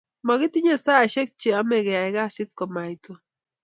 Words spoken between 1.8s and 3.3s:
keyae kasit komait tom